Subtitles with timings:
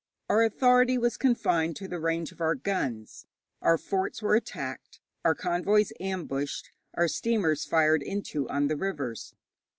[0.29, 3.27] Our authority was confined to the range of our guns.
[3.61, 9.35] Our forts were attacked, our convoys ambushed, our steamers fired into on the rivers.